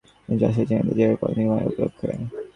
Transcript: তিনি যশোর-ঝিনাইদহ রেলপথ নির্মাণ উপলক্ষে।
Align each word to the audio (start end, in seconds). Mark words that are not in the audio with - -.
তিনি 0.23 0.37
যশোর-ঝিনাইদহ 0.41 0.95
রেলপথ 0.99 1.31
নির্মাণ 1.37 1.61
উপলক্ষে। 1.69 2.07